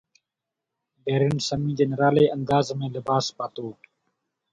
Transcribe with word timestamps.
Darren 1.03 1.35
Sammy 1.47 1.73
جي 1.77 1.85
نرالي 1.91 2.25
انداز 2.35 2.65
۾ 2.81 2.89
لباس 2.95 3.25
پاتو 3.37 3.67